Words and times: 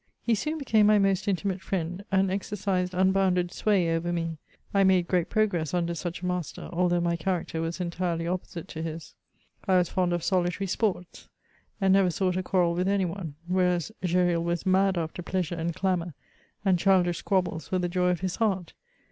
He 0.23 0.33
soon 0.33 0.59
hecame 0.59 0.87
my 0.87 0.97
most 0.97 1.27
intimate 1.27 1.61
friend, 1.61 2.03
and 2.11 2.31
exercised 2.31 2.95
unhounded 2.95 3.51
sway 3.51 3.87
oyer 3.87 4.11
me. 4.11 4.39
I 4.73 4.83
made 4.83 5.07
great 5.07 5.29
progress 5.29 5.75
under 5.75 5.93
such 5.93 6.23
a 6.23 6.25
master, 6.25 6.69
although 6.73 6.99
my 6.99 7.15
character 7.15 7.61
was 7.61 7.79
entirely 7.79 8.25
oppo 8.25 8.47
site 8.47 8.67
to 8.69 8.81
his. 8.81 9.13
I 9.67 9.77
was 9.77 9.89
fond 9.89 10.11
of 10.11 10.23
solitary 10.23 10.65
sports, 10.65 11.29
and 11.79 11.93
never 11.93 12.09
sought 12.09 12.35
a 12.35 12.41
quarrel 12.41 12.73
with 12.73 12.87
any 12.87 13.05
one, 13.05 13.35
whereas 13.45 13.91
Gesnl 14.01 14.41
was 14.43 14.65
mad 14.65 14.97
after 14.97 15.21
pleasure 15.21 15.53
and 15.53 15.75
clamour, 15.75 16.15
and 16.65 16.79
childish 16.79 17.19
squabhles 17.23 17.69
were 17.71 17.77
the 17.77 17.87
joy 17.87 18.09
of 18.09 18.21
his 18.21 18.37
heart. 18.37 18.73